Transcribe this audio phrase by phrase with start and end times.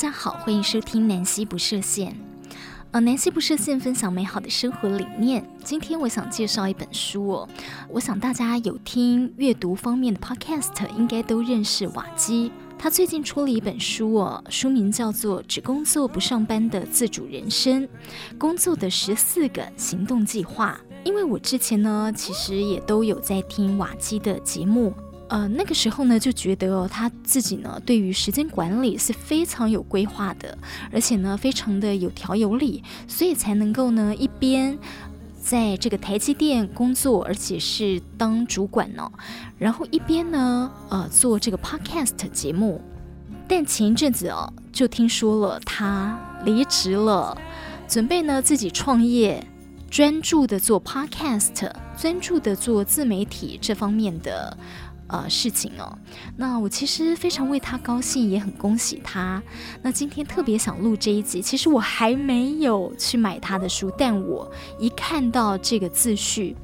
[0.00, 2.16] 大家好，欢迎收听南希不设限。
[2.90, 5.46] 呃，南希不设限，分享美好的生活理念。
[5.62, 7.48] 今天我想介绍一本书哦，
[7.90, 12.50] 我想大家有听阅读方面的 Podcast，应该都认识瓦基。
[12.78, 17.86] 他最近出了一本书哦，书名叫做《只工作不上班的自主人生：
[18.38, 20.80] 工作的十四个行动计划》。
[21.04, 24.94] 因为我之前呢，其实也都有在听瓦基的节目。
[25.30, 30.58] 呃，那个时候呢，就觉得，他自己呢，对于时间管理是非常有规划的，
[30.92, 34.76] 而且呢，非常的有条有理，所以才能够呢，一边
[35.40, 39.08] 在这个台积电工作，而且是当主管呢，
[39.56, 42.80] 然后一边呢，呃，做这个 podcast 节目。
[43.46, 47.40] 但前一阵子哦，就听说了他离职了，
[47.86, 49.46] 准备呢自己创业，
[49.88, 54.56] 专注的做 podcast，专注的做自媒体这方面的。
[55.12, 55.98] 呃，事情哦，
[56.36, 59.42] 那我其实非常为他高兴，也很恭喜他。
[59.82, 64.48] 那今天特别想录这一集，其实我还没有去买他的书，但我
[64.78, 66.56] 一看到这个自序，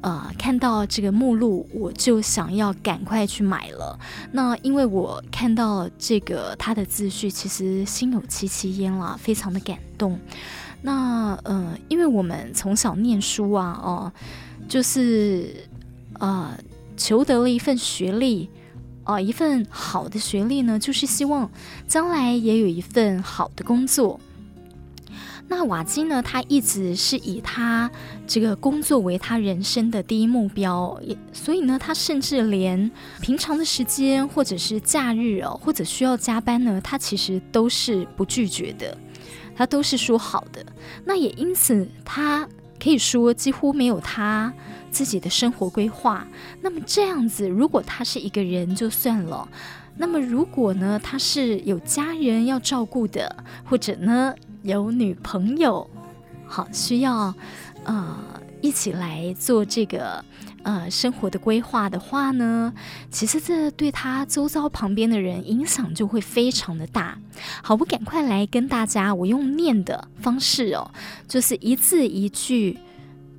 [0.00, 3.98] 呃，看到这个目录，我就想要赶快去买了。
[4.32, 10.18] 那因为我看到这个他的自序，其实心有戚戚焉了，非常的感动。
[10.80, 14.12] 那呃，因为我们从小念书啊，哦、
[14.66, 15.54] 就是
[16.18, 16.56] 呃。
[16.96, 18.48] 求得了一份学历，
[19.02, 21.50] 啊、呃，一份好的学历呢，就是希望
[21.86, 24.20] 将来也有一份好的工作。
[25.46, 27.90] 那瓦基呢，他一直是以他
[28.26, 30.98] 这个工作为他人生的第一目标，
[31.34, 32.90] 所以呢，他甚至连
[33.20, 38.96] 平常的时间或者是假日哦，或者需要加班呢，他其实都是不拒绝的，
[39.54, 40.64] 他都是说好的。
[41.04, 42.48] 那也因此，他
[42.82, 44.50] 可以说几乎没有他。
[44.94, 46.24] 自己的生活规划，
[46.62, 49.48] 那么这样子，如果他是一个人就算了，
[49.96, 55.90] 那么如果呢，他是有家人要照顾的，或者呢有女朋友，
[56.46, 57.34] 好需要
[57.82, 58.16] 呃
[58.60, 60.24] 一起来做这个
[60.62, 62.72] 呃生活的规划的话呢，
[63.10, 67.18] 其实这对他周遭旁边的人影响就会非常的大。
[67.64, 70.88] 好，我赶快来跟大家，我用念的方式哦，
[71.26, 72.78] 就是一字一句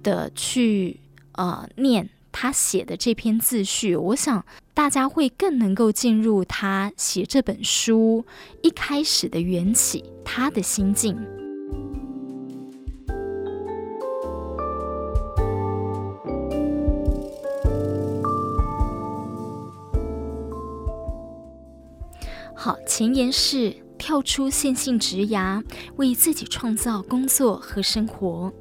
[0.04, 1.00] 的去。
[1.38, 8.26] 呃，念他写的这篇自序，我想大家会更能够进入他写这本书
[8.62, 11.18] 一开始的缘起，他的心境。
[22.58, 25.64] 好，前言是跳出线性职涯，
[25.98, 28.52] 为自己创造工作和生活。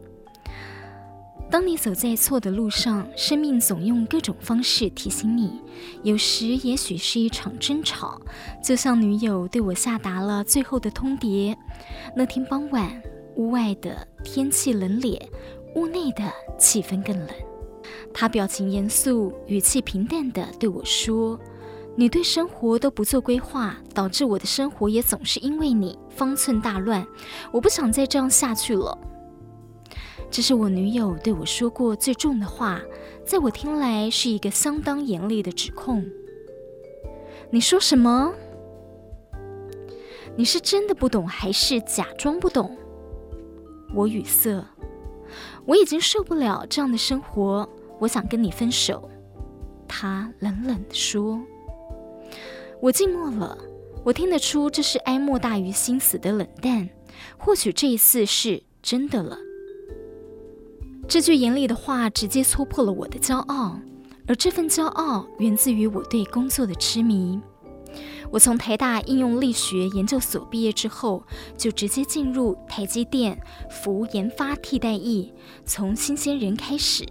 [1.55, 5.53] 当你走在错的路上，生命总用各种方式提醒你。
[6.03, 8.21] 有时也许是一场争吵，
[8.61, 11.57] 就像女友对我下达了最后的通牒。
[12.17, 13.01] 那天傍晚，
[13.37, 15.17] 屋外的天气冷冽，
[15.77, 16.25] 屋内的
[16.59, 17.29] 气氛更冷。
[18.13, 21.39] 她表情严肃，语气平淡地对我说
[21.95, 27.07] ：“你对生活都不做规划，导致我的生活也总是因为你方寸大乱。
[27.53, 28.99] 我不想再这样下去了。”
[30.35, 32.83] 这是我女友对我说过最重的话，
[33.25, 36.05] 在我听来是一个相当严厉的指控。
[37.51, 38.35] 你说什么？
[40.35, 42.77] 你是真的不懂，还是假装不懂？
[43.95, 44.67] 我语塞。
[45.67, 47.69] 我已经受不了这样的生活，
[48.01, 49.09] 我想跟你分手。
[49.87, 51.41] 他冷冷地说。
[52.81, 53.57] 我静默了，
[54.03, 56.91] 我听得出这是哀莫大于心死的冷淡。
[57.39, 59.39] 或许这一次是真的了。
[61.07, 63.79] 这句严厉的话直接戳破了我的骄傲，
[64.27, 67.41] 而这份骄傲源自于我对工作的痴迷。
[68.33, 71.23] 我从台大应用力学研究所毕业之后，
[71.57, 73.39] 就直接进入台积电
[73.71, 75.33] 服研发替代役，
[75.65, 77.07] 从新鲜人开始，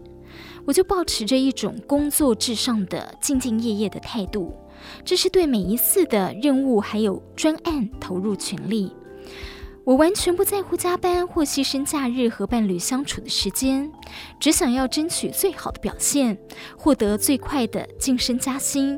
[0.66, 4.54] 我就保持着一种工作至上的兢兢业业的态度，
[5.06, 8.92] 这是对每一次的任务还有专案投入全力。
[9.86, 13.92] 我完全不在乎加班或牺牲假日和伴侣相处的时间，
[14.40, 16.38] 只想要争取最好的表现，
[16.78, 18.98] 获得最快的晋升加薪。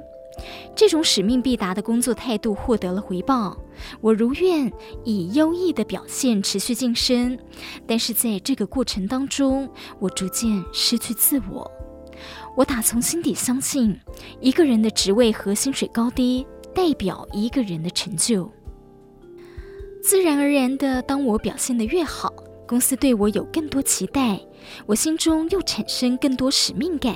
[0.75, 3.57] 这种使命必达的工作态度获得了回报，
[3.99, 4.71] 我如愿
[5.03, 7.39] 以优异的表现持续晋升。
[7.87, 9.67] 但是在这个过程当中，
[9.97, 11.69] 我逐渐失去自我。
[12.55, 13.99] 我打从心底相信，
[14.39, 16.45] 一个人的职位和薪水高低，
[16.75, 18.51] 代表一个人的成就。
[20.07, 22.31] 自然而然的，当我表现得越好，
[22.67, 24.39] 公司对我有更多期待，
[24.85, 27.15] 我心中又产生更多使命感，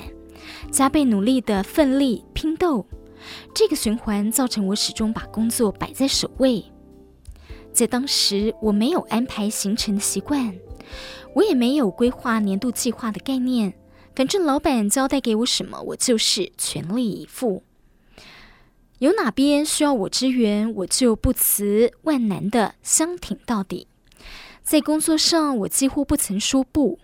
[0.71, 2.83] 加倍努力的奋力拼斗。
[3.53, 6.65] 这个循环造成我始终把工作摆在首位。
[7.71, 10.55] 在当时，我没有安排行程的习惯，
[11.35, 13.71] 我也没有规划年度计划的概念。
[14.15, 17.61] 反正老板交代给我什么，我就是全力以赴。
[18.99, 23.87] 有哪边需要我支援，我就不辞万难的相挺到底。
[24.61, 26.99] 在工作上，我几乎不曾说不。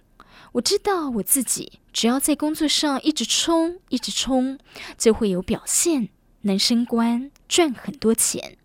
[0.53, 4.59] 我知道我自己，只要在工作上一直冲，一直冲，
[4.97, 6.09] 就会有表现，
[6.41, 8.57] 能升官，赚很多钱。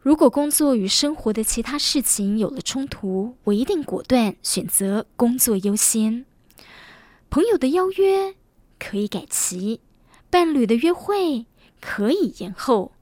[0.00, 6.24] 如果工作与生活的其他事情有了冲突，我一定果断选择工作优先。
[7.28, 8.34] 朋友的邀约
[8.78, 9.80] 可以改期，
[10.30, 11.46] 伴侣的约会
[11.80, 12.92] 可以延后，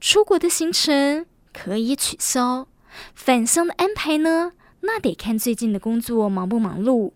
[0.00, 2.68] 出国的行程可以取消，
[3.14, 4.52] 返乡的安排呢？
[4.80, 7.12] 那得看最近的工作忙不忙碌。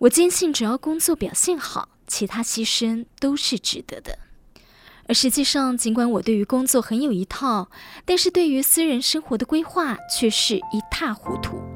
[0.00, 4.18] 我坚信，只要工作表现好，其他牺牲都是值得的。
[5.06, 7.70] 而实际上，尽管我对于工作很有一套，
[8.04, 11.69] 但是对于私人生活的规划却是一塌糊涂。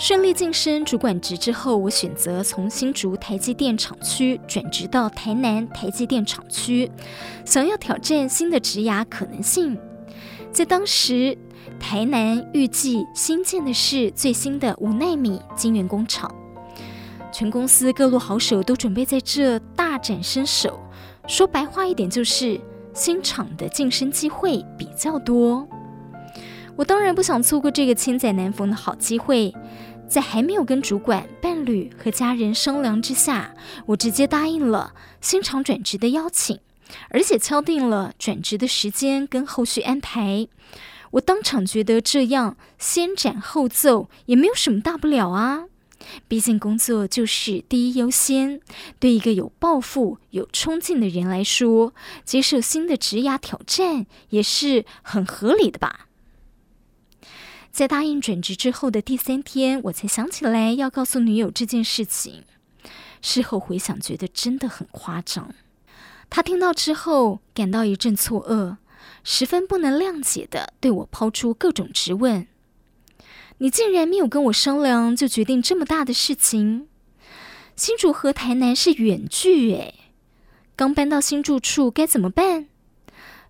[0.00, 6.90] 顺利晋升主管职之后，我选择从新竹台积电厂区转职到台南台积电厂区，
[7.44, 9.78] 想要挑战新的职涯可能性。
[10.50, 11.36] 在当时，
[11.78, 16.34] 台南预计新建的是最新的五奈米晶圆工厂。
[17.30, 20.80] 全公司各路好手都准备在这大展身手，
[21.26, 22.58] 说白话一点就是
[22.94, 25.68] 新厂的晋升机会比较多。
[26.80, 29.54] 我当然不想错过这个千载难逢的好机会，
[30.08, 33.54] 在还没有跟主管、伴侣和家人商量之下，
[33.84, 36.58] 我直接答应了新厂转职的邀请，
[37.10, 40.48] 而且敲定了转职的时间跟后续安排。
[41.10, 45.64] 我当场觉得这样先斩后奏也没有什么大不了啊。
[46.28, 48.62] 毕竟工作就是第一优先，
[48.98, 51.92] 对一个有抱负、有冲劲的人来说，
[52.24, 56.06] 接受新的职涯挑战也是很合理的吧。
[57.80, 62.44] 在答应转职之后的第三天，我才想起来要告诉女友这件事情。
[63.22, 65.54] 事后回想，觉得真的很夸张。
[66.28, 68.76] 她听到之后，感到一阵错愕，
[69.24, 72.46] 十分不能谅解的对我抛出各种质问。
[73.56, 76.86] 你竟然没有跟我商量就决定这么大的事情？
[77.76, 79.94] 新竹和台南是远距诶，
[80.76, 82.68] 刚搬到新住处该怎么办？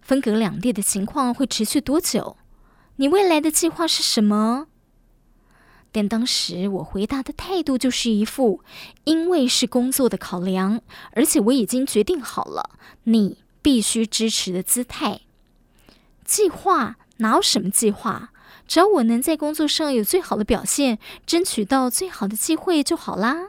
[0.00, 2.37] 分隔两地的情况会持续多久？
[3.00, 4.67] 你未来的计划是什么？
[5.91, 8.62] 但当时我回答的态度就是一副
[9.05, 10.82] 因为是工作的考量，
[11.12, 15.23] 而且我已经决定好了，你必须支持的姿态。
[16.26, 16.99] 计划？
[17.17, 18.32] 哪有什么计划？
[18.69, 23.49] 只要我能在工作上有最好的表现，争取到最好的机会就好啦。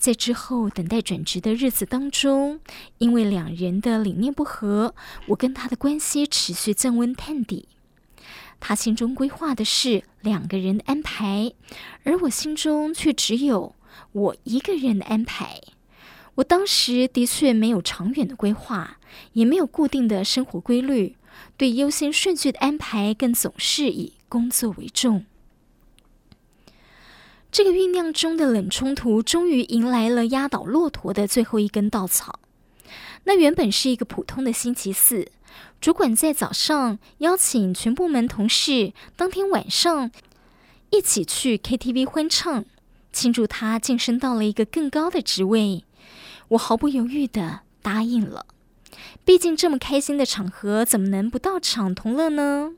[0.00, 2.58] 在之后等待转职的日子当中，
[2.96, 4.94] 因为两人的理念不合，
[5.26, 7.68] 我跟他的关系持续降温探底。
[8.58, 11.52] 他心中规划的是两个人的安排，
[12.04, 13.76] 而我心中却只有
[14.12, 15.60] 我一个人的安排。
[16.36, 18.98] 我当时的确没有长远的规划，
[19.34, 21.16] 也没有固定的生活规律。
[21.58, 25.26] 对优先顺序的安排，更总是以工作为重。
[27.52, 32.38] 这个酝酿中的冷冲突，终于迎来了压倒骆驼的最后一根稻草。
[33.24, 35.30] 那原本是一个普通的星期四，
[35.80, 40.10] 主管在早上邀请全部门同事，当天晚上
[40.90, 42.64] 一起去 KTV 欢唱，
[43.12, 45.84] 庆祝他晋升到了一个更高的职位。
[46.48, 48.46] 我毫不犹豫地答应了。
[49.24, 52.74] 毕竟这么开心的场合，怎么能不到场同乐呢？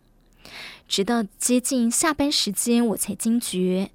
[0.88, 3.90] 直到接近下班时间，我才惊觉，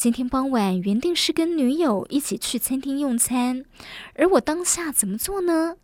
[0.00, 3.66] 今天傍晚原定是跟女友一起去餐厅用餐，
[4.14, 5.76] 而我当下怎么做呢？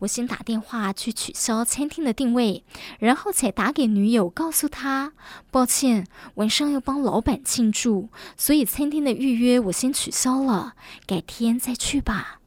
[0.00, 2.62] 我先打电话去取消餐厅的订位，
[2.98, 5.14] 然后才打给女友，告诉她
[5.50, 10.74] 抱歉，晚上要帮老板庆祝，所以餐厅的预约我先取消了，
[11.06, 12.38] 改天再去吧。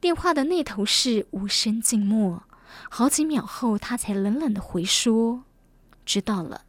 [0.00, 2.42] 电话的那头是无声静默，
[2.90, 5.44] 好几秒后，他才冷冷的回说
[6.04, 6.62] ：“知道了。”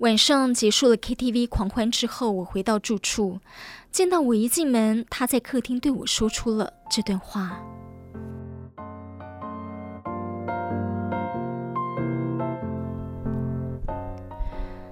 [0.00, 3.40] 晚上结束了 KTV 狂欢之后，我回到住处，
[3.90, 7.58] 见到我一进门，他在客厅对我说出了这段话：“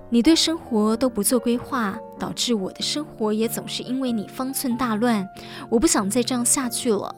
[0.08, 5.28] 你对生活都不做规划，导致我的生活也总是因为你方寸大乱。
[5.68, 7.14] 我不想再这样下去了。”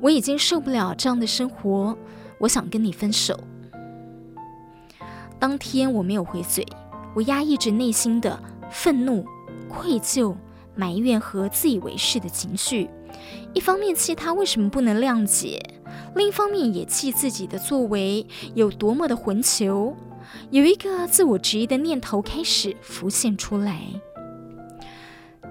[0.00, 1.98] 我已经受不了这样的生活，
[2.38, 3.38] 我想跟你分手。
[5.38, 6.66] 当天我没有回嘴，
[7.14, 8.38] 我压抑着内心的
[8.70, 9.24] 愤怒、
[9.68, 10.34] 愧疚、
[10.74, 12.90] 埋怨和自以为是的情绪，
[13.52, 15.62] 一方面气他为什么不能谅解，
[16.16, 19.96] 另一方面也气自己的作为有多么的混球。
[20.50, 23.82] 有一个自我质疑的念头开始浮现出来。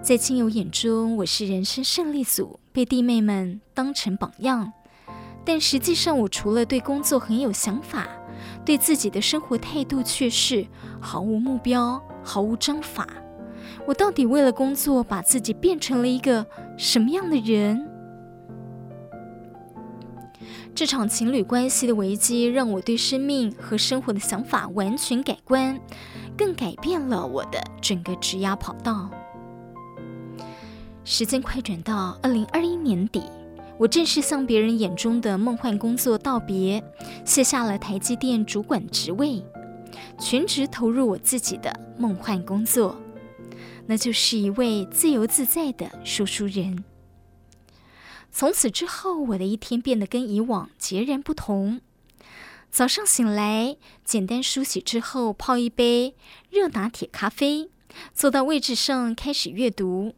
[0.01, 4.73] 在亲友眼中，我是人生胜利组，被弟妹们当成榜样。
[5.45, 8.07] 但实际上，我除了对工作很有想法，
[8.65, 10.65] 对自己的生活态度却是
[10.99, 13.07] 毫无目标、毫无章法。
[13.85, 16.45] 我到底为了工作，把自己变成了一个
[16.77, 17.89] 什么样的人？
[20.75, 25.79] 这场情侣关系的危机，让我对生命和生活的想法完全改观，
[26.35, 29.09] 更改变了我的整个职涯跑道。
[31.03, 33.21] 时间快转到二零二一年底，
[33.83, 36.81] 我正式向别人眼中的梦幻工作道别，
[37.25, 39.43] 卸下了台积电主管职位，
[40.17, 42.97] 全职投入我自己的梦幻工作，
[43.85, 46.85] 那就是一位自由自在的说书人。
[48.31, 51.81] 从此之后，我的一天变得跟以往截然不同。
[52.71, 53.75] 早上醒来，
[54.05, 56.15] 简单梳洗之后，泡一杯
[56.49, 57.69] 热拿铁咖啡，
[58.13, 60.13] 坐到位置上开始阅读。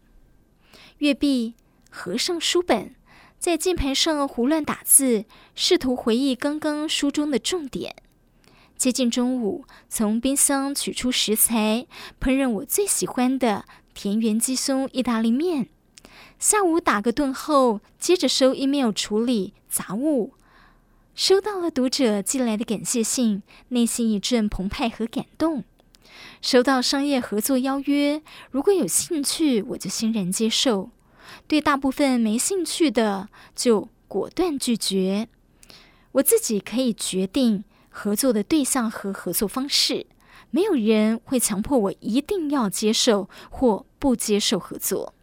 [1.00, 1.56] 阅毕，
[1.90, 2.94] 合上书本，
[3.38, 7.96] 在键盘上胡乱打字，试图回忆刚刚书中的重点。
[8.76, 11.88] 接近中午，从冰箱取出食材，
[12.20, 15.70] 烹饪我最喜欢的田园鸡胸意大利面。
[16.40, 20.34] 下午打个盹后，接着收 email 处理杂物，
[21.14, 25.64] 收到了读者寄来的感谢信，内心一阵澎湃和感动。
[26.42, 30.90] 收到商业合作邀约，如果有兴趣，我就欣然接受；
[31.48, 35.28] 对大部分没兴趣的，就果断拒绝。
[36.14, 40.08] 我自己可以决定合作的对象和合作方式，
[40.50, 45.14] 没有人会强迫我一定要接受或不接受合作。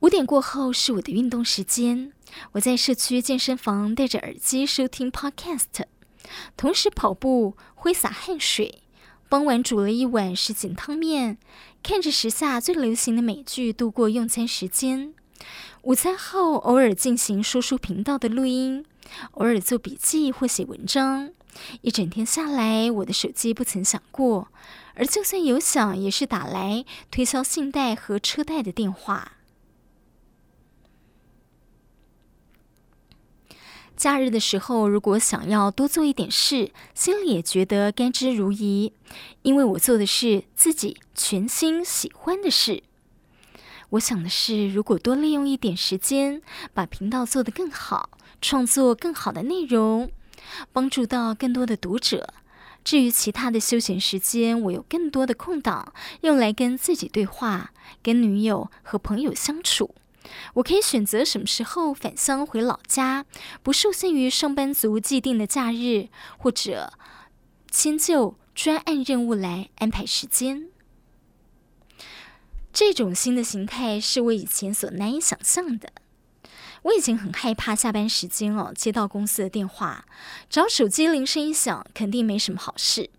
[0.00, 2.12] 五点过后是我的运动时间，
[2.52, 5.84] 我在社区健身房戴着耳机收听 Podcast，
[6.56, 8.82] 同时跑步挥洒汗水。
[9.30, 11.38] 傍晚煮了一碗什锦汤面，
[11.84, 15.14] 看着时下最流行的美剧度过用餐时间。
[15.82, 18.84] 午餐后偶尔进行说书频道的录音，
[19.34, 21.30] 偶尔做笔记或写文章。
[21.82, 24.48] 一整天下来，我的手机不曾响过，
[24.94, 29.34] 而就算有响，也是打来推销信贷和车贷的电话。
[34.00, 38.92] 假日的时候，如果想要多做一点事，心里也觉得甘之如饴，
[39.42, 42.82] 因为我做的是自己全心喜欢的事。
[43.90, 46.40] 我想的是，如果多利用一点时间，
[46.72, 48.08] 把频道做得更好，
[48.40, 50.10] 创作更好的内容，
[50.72, 52.32] 帮助到更多的读者。
[52.82, 55.92] 至于其他的休闲时间，我有更多的空档，
[56.22, 59.94] 用来跟自己对话，跟女友和朋友相处。
[60.54, 63.24] 我可以选择什么时候返乡回老家，
[63.62, 66.08] 不受限于上班族既定的假日，
[66.38, 66.92] 或者
[67.70, 70.68] 迁就专案任务来安排时间。
[72.72, 75.92] 这种新的形态是我以前所难以想象的。
[76.82, 80.06] 我已经很害怕下班时间哦，接到公司的电话，
[80.48, 83.10] 只要手机铃声一响，肯定没什么好事。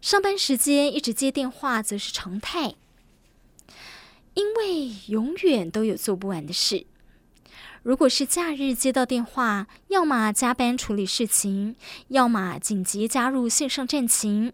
[0.00, 2.74] 上班时间一直接电话则是常态。
[4.34, 6.86] 因为永远都有做不完的事。
[7.82, 11.76] 如果是假日接到电话，要么加班处理事情，
[12.08, 14.52] 要么紧急加入线上战情。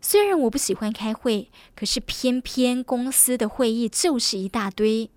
[0.00, 5.10] 虽然我不喜欢开会，可是偏偏公司的会议就是一大堆，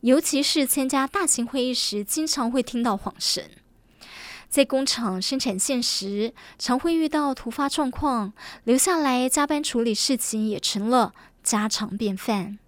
[0.00, 3.50] 尤其是参加大型会议时，经常会听到晃神。
[4.48, 11.12] 在工厂生产线时，常会遇到突发状况，留下来加班处理事情也成了
[11.42, 12.58] 家常便饭。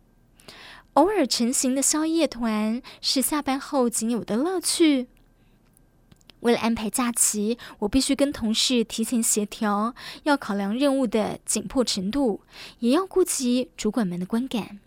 [0.94, 5.06] 偶尔成行的宵夜团是下班后仅有的乐趣。
[6.40, 12.42] 为了安排假期，我必须跟同事提前协调，要考量任务的紧迫程度，
[12.78, 14.78] 也要顾及主管们的观感。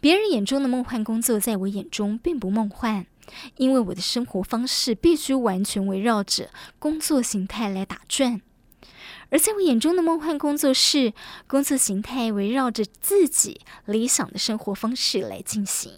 [0.00, 3.06] 别人眼中的梦幻工作，在我眼中并不梦幻，
[3.56, 8.42] 因为我的生活方式必须完全围绕着工作形态来打转。
[9.32, 11.14] 而在我眼中的梦幻工作是
[11.46, 15.92] 工作形态围绕着自己理想的生活方式来进行。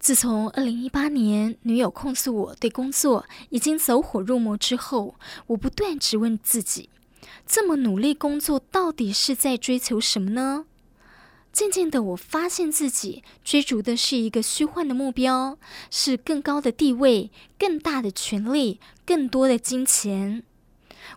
[0.00, 5.14] 自从二零一八年女友控诉我对工作已经走火入魔之后，
[5.46, 6.90] 我不断质问自己：
[7.46, 10.66] 这么努力工作，到底是在追求什么呢？
[11.52, 15.58] 渐渐的，我发现自己追逐的是一个虚幻的目标，
[15.90, 20.42] 是更高的地位、更大的权力、更多的金钱。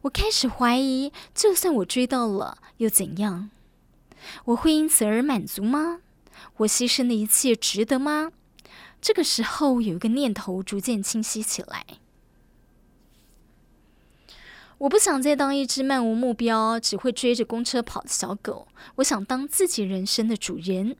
[0.01, 3.50] 我开始怀疑，就算我追到了，又怎样？
[4.46, 6.01] 我会因此而满足吗？
[6.58, 8.32] 我牺牲的一切值得吗？
[9.01, 11.86] 这个时候，有一个念头逐渐清晰起来。
[14.79, 18.67] 我不想再当一只漫无目标、只会追着公车跑的小狗。
[18.96, 20.98] 我想当自己人生的主人。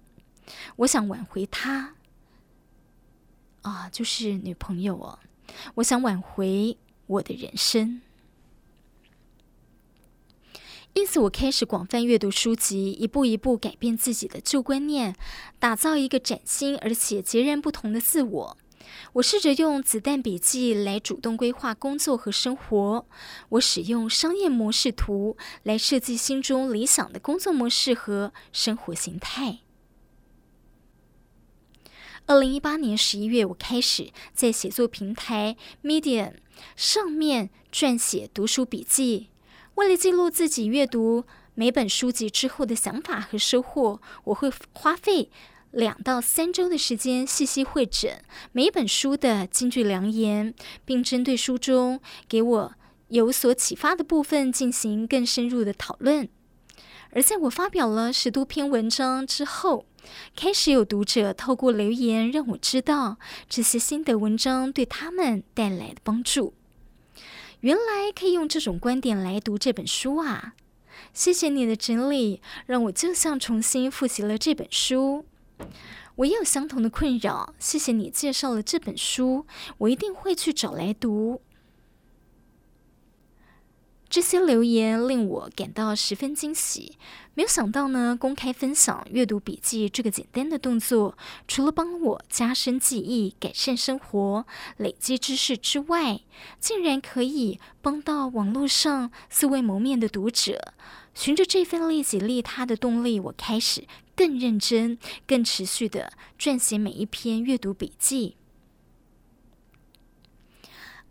[0.78, 1.96] 我想挽回她，
[3.64, 5.20] 啊，就是女朋友哦。
[5.76, 6.78] 我想挽回
[7.08, 8.02] 我的人生。
[10.94, 15.16] 因此，我开始广泛阅读书籍，一步一步改变自己的旧观念，
[15.60, 18.58] 打造一个崭新而且截然不同的自我。
[19.14, 23.06] 我试着用子弹笔记来主动规划工作和生活。
[23.50, 29.60] 我使用商业模式图来设计心中理想的工作模式和生活形态。
[32.28, 36.34] 二零一八年十一月，我开始在写作平台 Medium
[36.76, 39.30] 上面撰写读书笔记。
[39.76, 45.30] 为了记录自己阅读每本书籍之后的想法和收获，我会花费
[45.76, 50.54] 两到三周的时间细细会诊每本书的金句良言，
[50.86, 52.74] 并针对书中给我
[53.10, 56.30] 有所启发的部分进行更深入的讨论。
[57.12, 59.86] 而在我发表了十多篇文章之后，
[60.34, 63.18] 开始有读者透过留言让我知道
[63.50, 66.54] 这些心得文章对他们带来的帮助。
[67.60, 70.54] 原来可以用这种观点来读这本书啊！
[71.14, 75.26] 谢谢你的整理，让我就像重新复习了这本书。
[76.16, 79.46] 我也有相同的困扰，谢谢你介绍了这本书，
[79.80, 81.42] 我一定会去找来读。
[84.08, 86.98] 这些留言令我感到十分惊喜。
[87.34, 91.18] 没有想到呢，公开分享阅读笔记这个简单的动作，
[91.50, 94.46] 除了帮我加深记忆、改善生活、
[94.78, 96.22] 累积知识之外，
[96.62, 100.74] 竟然可以帮到网络上素未谋面的读者。
[101.14, 104.98] 循着这份利己利他的动力，我开始更认真、
[105.28, 108.38] 更持续地撰写每一篇阅读笔记。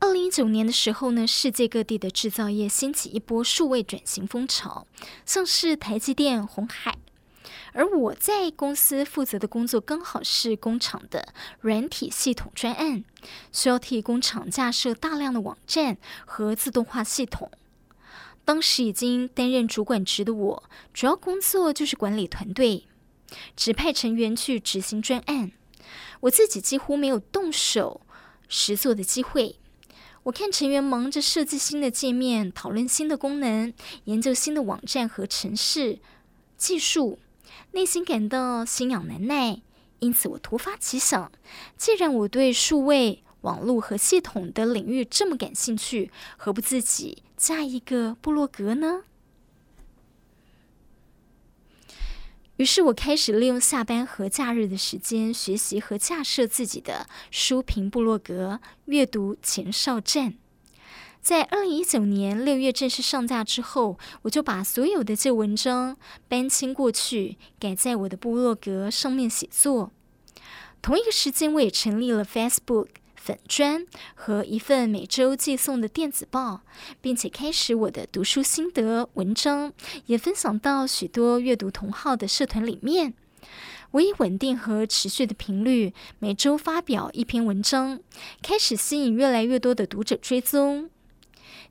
[0.00, 4.86] 二零一九年的时候呢，世界各地的制造业掀起一波数位转型风潮，
[5.24, 6.98] 像是台积电、鸿海。
[7.72, 13.04] 而我在公司负责的工作刚好是工厂的软体系统专案，
[13.50, 17.50] 需要替工厂架设大量的网站和自动化系统。
[18.44, 22.86] 当时已经担任主管职的我，主要工作就是管理团队，
[23.56, 25.52] 指派成员去执行专案，
[26.20, 28.00] 我自己几乎没有动手
[28.48, 29.56] 实作的机会。
[30.24, 33.72] 我看成员忙着设计新的界面、讨论新的功能、
[34.04, 35.98] 研究新的网站和程式
[36.56, 37.18] 技术，
[37.72, 39.60] 内心感到心痒难耐。
[39.98, 41.30] 因此，我突发奇想：
[41.76, 49.02] 既然我对数位网络和系统的领域这么感兴趣，何不自己架一个部落格呢？
[52.56, 60.34] 于是我开始利用下班和假日的时间学习和架设自己的书评部落格，阅读前哨站。
[61.20, 65.96] 在二零一九年六月正式上架之后，我就把所有的旧文章
[66.28, 69.90] 搬迁过去，改在我的部落格上面写作。
[70.80, 72.88] 同一个时间，我也成立了 Facebook。
[73.24, 76.60] 粉砖和一份每周寄送的电子报，
[77.00, 79.72] 并且开始我的读书心得文章，
[80.04, 83.14] 也分享到许多阅读同好的社团里面。
[83.92, 87.98] 我以稳定和持续的频率，每周发表一篇文章，
[88.42, 90.90] 开始吸引越来越多的读者追踪。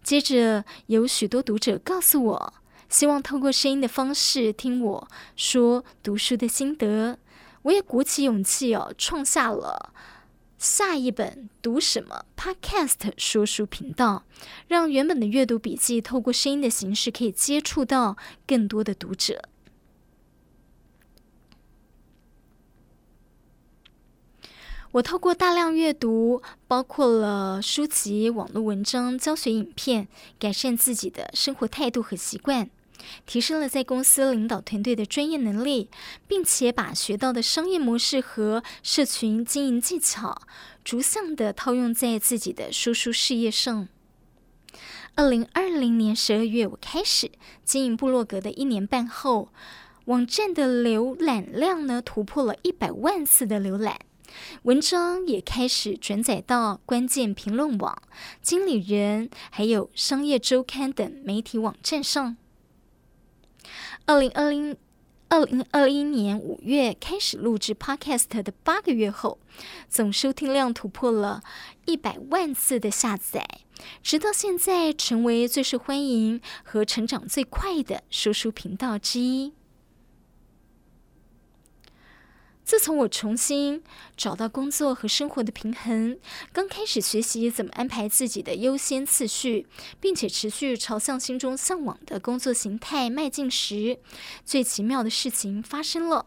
[0.01, 2.53] 接着，有许多读者告诉我，
[2.89, 7.19] 希望透过声音的方式听我说读书的心得。
[7.61, 9.93] 我也鼓起勇气哦，创下了。
[10.63, 14.23] 下一本读什么？Podcast 说书频道，
[14.69, 18.15] 让原本的阅读笔记透过声音的形式，可以接触到
[18.47, 19.49] 更多的读者。
[24.93, 30.07] 我透过大量阅读，包括了书籍、网络文章、教学影片，
[30.39, 32.69] 改善自己的生活态度和习惯。
[33.25, 35.89] 提升了在公司领导团队的专业能力，
[36.27, 40.41] 并且把学到的商业模式和社群经营技巧，
[40.83, 43.87] 逐项的套用在自己的输出事业上。
[45.15, 47.31] 二零二零年十二月，我开始
[47.63, 49.49] 经营部落格的一年半后，
[50.05, 53.99] 网站的浏览量呢，突破了一百万次的浏览，
[54.63, 58.01] 文章也开始转载到关键评论网、
[58.41, 62.37] 经理人还有商业周刊等媒体网站上。
[64.05, 64.75] 二零二零
[65.29, 69.39] 二零二一年五月开始录制 Podcast 的八个月后，
[69.87, 71.41] 总收听量突破了
[71.85, 73.47] 一百万次的下载，
[74.01, 79.53] 直到现在成为最受欢迎和成长最快的说书频道之一。
[82.63, 83.83] 自从我重新
[84.15, 86.17] 找到工作和生活的平衡，
[86.51, 89.67] 刚开始学习怎么安排自己的优先次序，
[89.99, 93.99] 并且持续朝向心中向往的工作形态迈进时，
[94.45, 96.25] 最奇妙的事情发生了。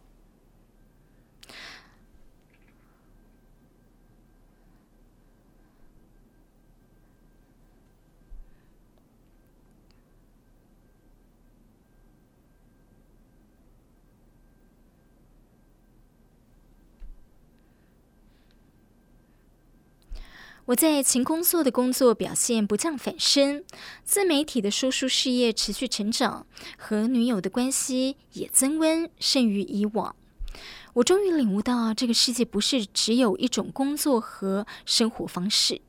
[20.66, 23.62] 我在勤工作的工作表现不降反升，
[24.04, 26.44] 自媒体的说书事业持续成长，
[26.76, 30.16] 和女友的关系也增温甚于以往。
[30.94, 35.80] 我终于领悟到，这个世界不是只有一种工作和生活方式。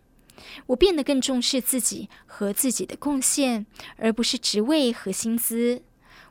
[0.67, 5.81] 我变得更重视自己和自己的贡献，而不是职位和薪资。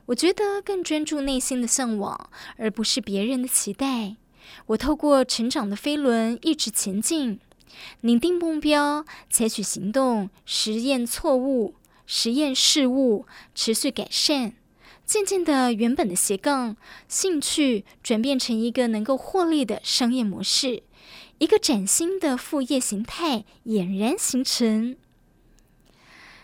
[0.05, 4.15] 我觉得更专注内心的向往，而不是别人的期待。
[4.67, 7.41] 我透过成长的飞轮一直前进。
[8.01, 11.75] 拟定目标，采取行动，实验错误，
[12.05, 13.25] 实验事物，
[13.55, 14.53] 持续改善。
[15.05, 16.75] 渐渐的，原本的斜杠
[17.07, 20.83] 兴趣转变成一个能够获利的商业模式，
[21.37, 24.97] 一个崭新的副业形态俨然形成。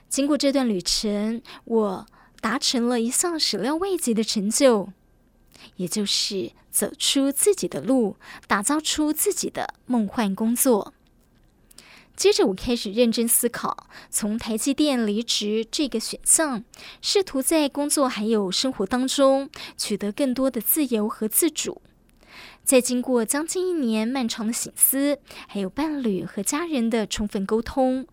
[0.07, 2.07] 经过这段旅程，我
[2.39, 4.89] 达成了一项始料未及的成就，
[5.75, 8.15] 也就是走出自己的路，
[8.47, 10.92] 打造出自己的梦幻工作。
[12.15, 16.63] 接着，我开始认真思考从台积电离职这个选项，
[17.01, 21.81] 试图在工作还有生活当中取得更多的自由和自主。
[22.63, 28.07] 在经过将近一年漫长的醒思，还有伴侣和家人的充分沟通，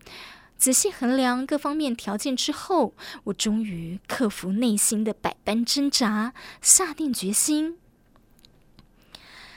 [0.57, 2.93] 仔细衡量各方面条件之后，
[3.25, 7.77] 我终于克服内心的百般挣扎，下定决心。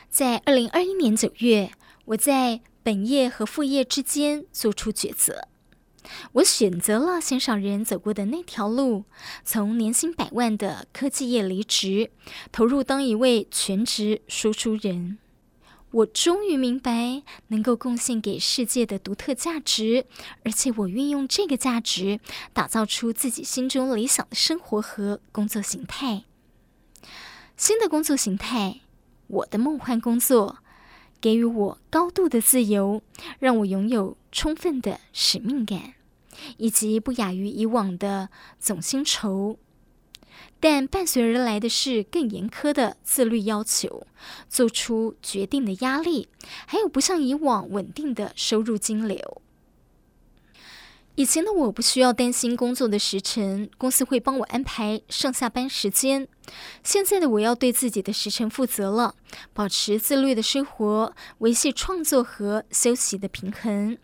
[0.08, 1.72] 在二零二一年九月，
[2.04, 5.48] 我在本业和副业之间做出抉择，
[6.32, 9.04] 我选择了鲜少人走过的那条路，
[9.42, 12.10] 从年薪百万的科技业离职，
[12.52, 15.16] 投入当一位全职输出人。
[15.92, 20.04] 我终于明白能够贡献给世界的独特价值，
[20.44, 22.20] 而且我运用这个价值，
[22.52, 26.24] 打造出自己心中理想的生活和工作形态。
[27.56, 28.80] 新的工作形态，
[29.28, 30.58] 我的梦幻工作。
[31.24, 33.00] 给予我高度的自由，
[33.38, 35.94] 让我拥有充分的使命感，
[36.58, 39.56] 以及不亚于以往的总薪酬。
[40.60, 44.06] 但伴随而来的是更严苛的自律要求，
[44.50, 46.28] 做出决定的压力，
[46.66, 49.40] 还有不像以往稳定的收入金流。
[51.16, 56.26] 以前的我不需要担心工作的时辰，公司会帮我安排上下班时间。
[56.82, 59.14] 现在的我要对自己的时辰负责了，
[59.52, 63.96] 保持自律的生活，维系创作和休息的平衡。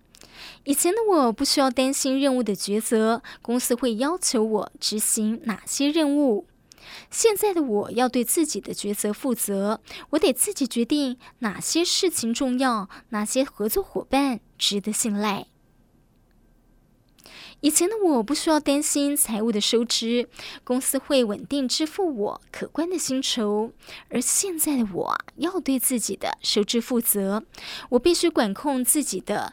[0.63, 6.47] 以前的我不需要担心任务的抉择，公司会要求我执行哪些任务。
[7.11, 15.50] 现在的我要对自己的抉择负责，我得自己决定哪些事情重要，哪些合作伙伴值得信赖。
[17.61, 20.29] 以前的我不需要担心财务的收支，
[20.65, 23.73] 公司会稳定支付我可观的薪酬；
[24.09, 27.45] 而现在的我要对自己的收支负责，
[27.91, 29.53] 我必须管控自己的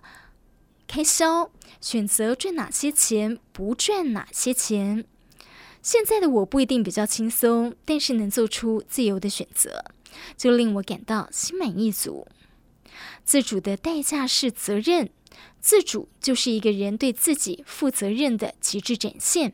[0.87, 5.03] 开销，选择赚哪些钱，不赚哪些钱。
[5.81, 9.83] 现在的我不一定比较轻松，但是能做出自由的选择，
[10.37, 12.25] 就令我感到心满意足。
[13.25, 15.09] 自主的代价是责任。
[15.67, 19.51] 自主就是一个人对自己负责任的极致展现。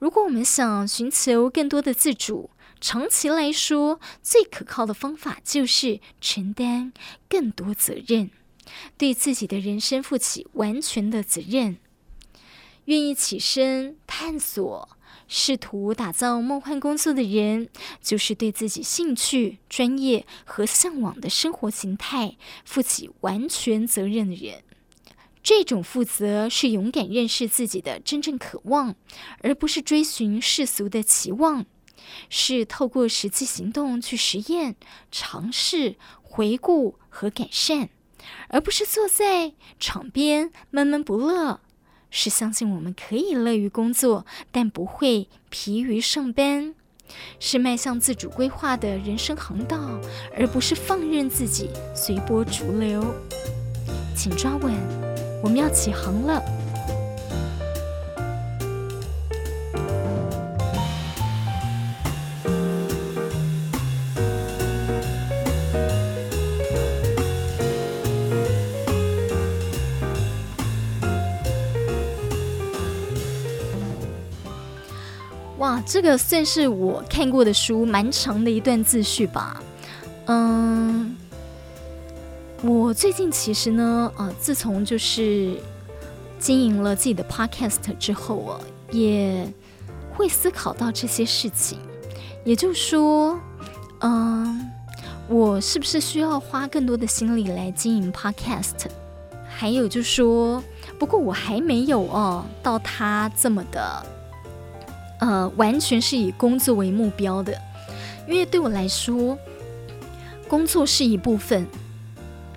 [0.00, 6.92] 如果我们想寻求更多的自主，长期来说，最可靠的方法就是承担
[7.28, 8.32] 更多责任，
[8.96, 11.76] 对自己的人生负起完全的责任。
[12.86, 14.88] 愿意起身探索，
[15.28, 17.68] 试图打造梦幻工作的人，
[18.02, 24.64] 就是对自己兴趣、专业和向往的生活形态负起完全责任的人。
[25.48, 28.94] 这种负责是勇敢认识自己的真正渴望，
[29.40, 31.64] 而不是追寻世俗的期望；
[32.28, 34.76] 是透过实际行动去实验、
[35.10, 37.88] 尝试、回顾和改善，
[38.48, 41.60] 而不是坐在场边闷闷不乐；
[42.10, 46.74] 是相信我们可以乐于工作，但不会疲于上班；
[47.40, 49.98] 是迈向自主规划的人生航道，
[50.36, 53.02] 而不是放任自己随波逐流。
[54.14, 54.74] 请抓稳，
[55.42, 56.42] 我们要起航了。
[75.58, 79.60] 哇，这个算是我看过的书蛮长的一段自序吧。
[80.26, 81.07] 嗯，
[82.62, 85.56] 我最近其实呢，呃，自从就是
[86.40, 89.46] 经营了自己的 podcast 之后啊，也
[90.12, 91.78] 会思考到这些事情。
[92.44, 93.38] 也就是说，
[94.00, 94.68] 嗯，
[95.28, 98.88] 我是不是需要花更多的心力来经营 podcast？
[99.48, 100.62] 还有就说，
[100.98, 104.06] 不过我还没有哦，到他这么的。
[105.20, 107.56] 呃，完全是以工作为目标的，
[108.26, 109.38] 因为对我来说，
[110.48, 111.66] 工作是一部分，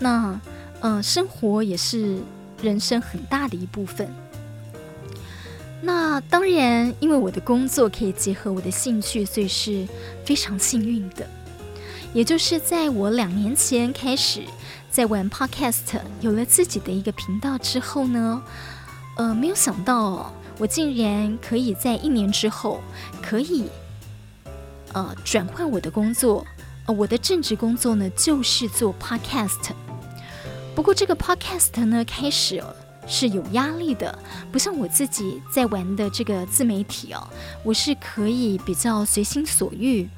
[0.02, 0.38] 那
[0.82, 2.20] 呃，生活也是
[2.62, 4.12] 人生很大的一部分。
[5.82, 9.88] 那当然，因为我的工作可以结合我的兴趣，所以是
[10.26, 11.26] 非常幸运的。
[12.14, 14.42] 也就是在我两年前开始
[14.90, 18.44] 在玩 Podcast，有了自己的一个频道之后呢，
[19.18, 20.34] 呃，没有想到。
[20.58, 22.82] 我竟然可以在一年之后，
[23.20, 23.66] 可以，
[24.94, 26.46] 呃，转换我的工作，
[26.86, 29.72] 呃，我的正职工作呢，就是做 podcast。
[30.82, 32.60] 不过这个 podcast 呢，开始
[33.06, 34.18] 是有压力的，
[34.52, 37.22] 不像我自己在玩的这个自媒体哦，
[37.64, 40.10] 我是可以比较随心所欲。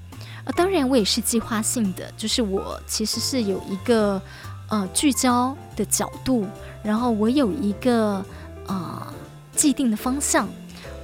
[0.45, 4.21] 呃，当然我也是计划性的，就是我其实是有一个
[4.69, 6.47] 呃聚焦的角度，
[6.81, 8.25] 然后我有一个
[8.65, 9.03] 啊。
[9.05, 9.13] 呃
[9.53, 10.47] 既定的方向，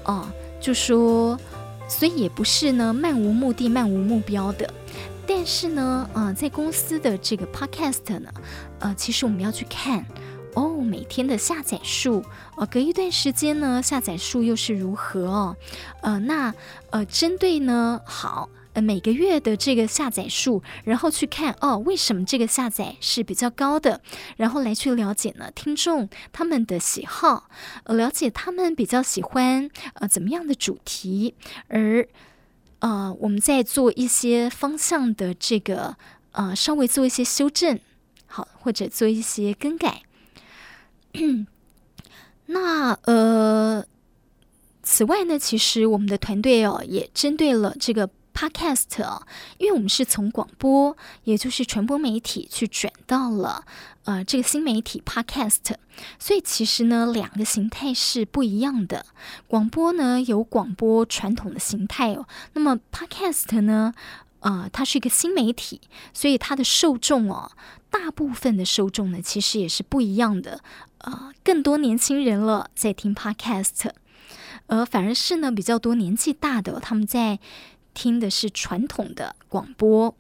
[0.06, 0.26] 哦，
[0.60, 1.38] 就说，
[1.88, 4.74] 所以也不是呢漫无目的、漫无目标的。
[5.28, 8.28] 但是呢，呃，在公司的这个 podcast 呢，
[8.80, 10.06] 呃，其实我们要去看
[10.56, 12.24] 哦，每天的下载数，
[12.58, 15.56] 呃，隔一段时间呢，下载数又是如何哦？
[16.02, 16.54] 呃，那
[16.90, 18.50] 呃，针对呢，好。
[18.74, 24.00] 呃，每个月的这个下载数，然后去看哦，为什么这个下载是比较高的，
[24.38, 27.50] 然后来去了解呢，听众他们的喜好，
[27.86, 31.34] 呃，了解他们比较喜欢呃怎么样的主题，
[31.68, 32.08] 而
[32.78, 35.98] 呃，我们在做一些方向的这个
[36.34, 37.80] 呃，稍微做一些修正，
[38.30, 40.04] 好，或者做一些更改。
[42.46, 43.86] 那呃，
[44.82, 48.10] 此外呢，其实我们的团队哦，也针对了这个。
[48.32, 53.66] Podcast 啊，因为我们是从广播，也就是传播媒体去转到了
[54.06, 55.74] 呃这个新媒体 Podcast，
[56.18, 59.06] 所以其实呢两个形态是不一样的。
[59.48, 63.94] 广播呢有广播传统的形态哦，那么 Podcast 呢，
[64.40, 65.82] 呃它是一个新媒体，
[66.14, 67.52] 所以它的受众哦，
[67.90, 70.62] 大部分的受众呢其实也是不一样的，
[71.00, 73.92] 呃更多年轻人了在听 Podcast，
[74.68, 77.40] 而反而是呢比较多年纪大的他们在。
[77.92, 80.16] 听的是传统的广播，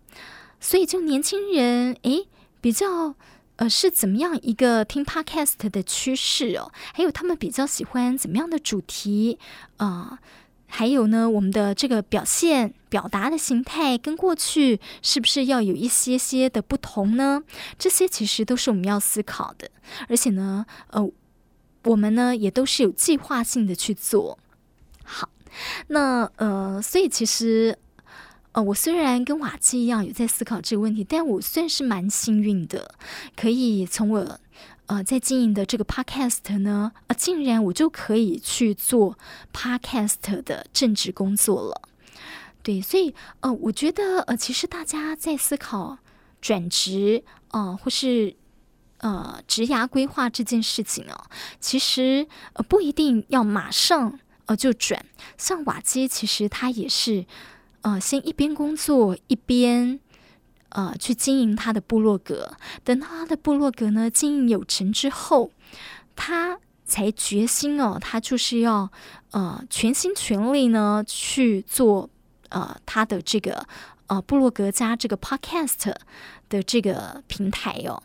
[0.60, 2.27] 所以就年轻人诶
[2.60, 3.15] 比较
[3.55, 6.71] 呃是怎么样一个听 podcast 的趋势哦？
[6.93, 9.38] 还有他们比较喜欢怎么样的主题
[9.77, 10.19] 啊、
[10.71, 17.41] 还有呢，我们的这个表现表达的形态跟过去是不是要有一些些的不同呢？
[17.77, 19.69] 这些其实都是我们要思考的，
[20.08, 21.12] 而且呢，呃，
[21.86, 24.38] 我们呢也都是有计划性的去做
[25.03, 25.29] 好。
[25.88, 27.77] 那呃，所以其实
[28.51, 32.93] 呃，我虽然跟瓦基一样有在思考这个问题，但我算是蛮幸运的，
[33.36, 34.39] 可以从我
[34.89, 39.17] 呃在经营的这个 podcast 呢，呃，竟然我就可以去做
[39.54, 41.82] podcast 的正职工作了。
[42.62, 45.99] 对，所以呃，我觉得呃，其实大家在思考
[46.41, 48.36] 转职啊、呃，或是
[48.97, 54.19] 呃职涯规划这件事情啊，其实呃不一定要马上。
[54.49, 55.06] 呃，就转
[55.38, 57.28] 像瓦基，其实他也是，
[57.82, 59.99] 呃，先一边工作一边，
[60.69, 62.53] 呃，去经营他的部落格。
[62.84, 65.51] 等到他的部落格呢经营有成之后，
[66.15, 68.91] 他才决心哦，他就是要
[69.32, 72.10] 呃全心全力呢去做
[72.49, 73.65] 呃他的这个
[74.08, 75.93] 呃部落格加这个 podcast
[76.49, 78.01] 的这个平台哦。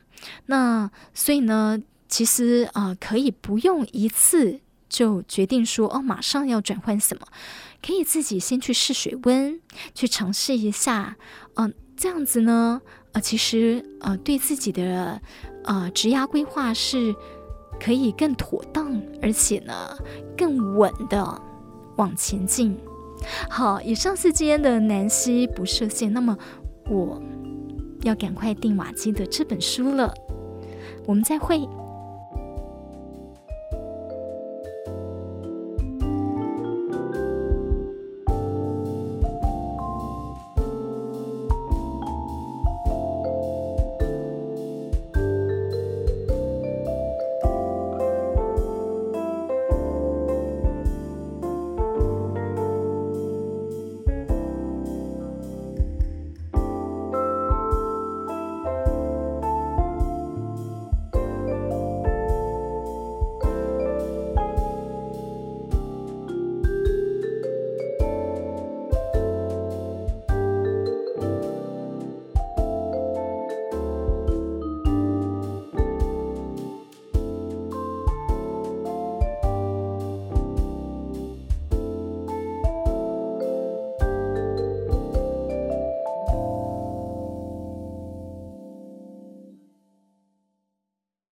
[0.46, 4.60] 那所以呢，其实啊，呃，可以不用一次。
[4.86, 7.26] 就决定说哦，马上要转换什么，
[7.84, 9.60] 可以自己先去试水温，
[9.92, 11.16] 去尝试一下，
[11.56, 12.80] 嗯、这样子呢，
[13.12, 15.20] 呃，其实呃，对自己的
[15.64, 17.14] 呃职涯规划是
[17.80, 19.72] 可以更妥当，而且呢
[20.36, 21.42] 更稳的
[21.96, 22.76] 往前进。
[23.48, 26.12] 好，以上是今天的南希不设限。
[26.12, 26.36] 那么
[26.90, 27.22] 我
[28.02, 30.12] 要赶快订瓦基的这本书了。
[31.06, 31.68] 我们再会。